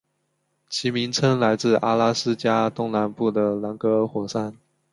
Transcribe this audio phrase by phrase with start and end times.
[0.67, 4.57] 其名称来自阿拉斯加东南部的兰格尔火山。